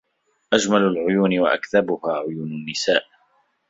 [0.53, 3.03] أجمل العيون وأكذبها عيون النساء.